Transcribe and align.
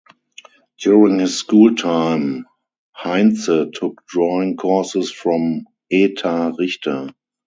During 0.79 1.19
his 1.19 1.37
school 1.37 1.75
time 1.75 2.47
Heinze 2.97 3.69
took 3.71 4.03
drawing 4.07 4.57
courses 4.57 5.11
from 5.11 5.67
Etha 5.93 6.57
Richter. 6.57 7.13